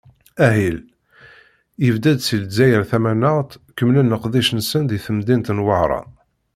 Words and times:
Ahil, 0.47 0.77
yebda-d 1.83 2.19
seg 2.23 2.39
Lezzayer 2.43 2.83
tamaneɣt, 2.89 3.51
kemmlen 3.77 4.11
leqdic-nsen 4.13 4.83
deg 4.87 5.01
temdint 5.05 5.53
n 5.55 5.63
Wehran. 5.65 6.09